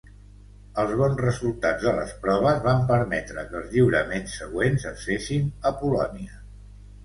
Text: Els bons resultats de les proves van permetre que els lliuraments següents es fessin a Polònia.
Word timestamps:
Els 0.83 0.93
bons 1.01 1.19
resultats 1.25 1.85
de 1.89 1.93
les 1.99 2.15
proves 2.23 2.65
van 2.69 2.81
permetre 2.93 3.45
que 3.53 3.57
els 3.61 3.69
lliuraments 3.77 4.41
següents 4.43 4.89
es 4.97 5.07
fessin 5.13 5.49
a 5.73 5.77
Polònia. 5.87 6.45